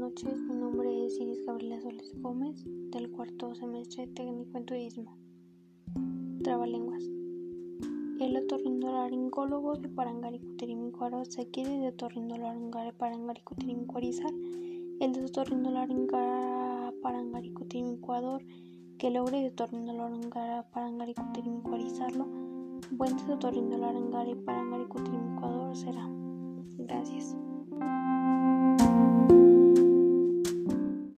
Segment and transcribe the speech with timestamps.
[0.00, 5.18] noches mi nombre es Iris Gabriela Soles Gómez, del cuarto semestre técnico en turismo.
[6.42, 7.04] Trabalenguas.
[8.18, 14.32] El otorrinolaringólogo de Parangaricutirimícuaro se quiere de otorrinolaringare parangaricutirimícuarizar.
[15.00, 16.94] El de otorrinolaringara
[18.96, 22.26] que logre de otorrinolaringara parangaricutirimícuarizarlo.
[22.92, 26.08] Buen de otorrinolaringare parangaricutirimícuador será.
[26.78, 27.36] Gracias.